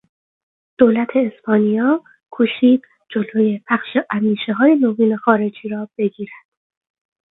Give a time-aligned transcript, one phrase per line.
[0.79, 2.01] دولت اسپانیا
[2.31, 6.45] کوشید جلو پخش اندیشههای نوین خارجی را بگیرد.